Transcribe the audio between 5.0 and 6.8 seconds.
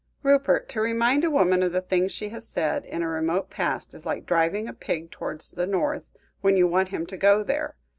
towards the north, when you